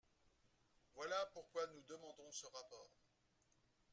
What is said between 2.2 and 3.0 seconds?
ce rapport.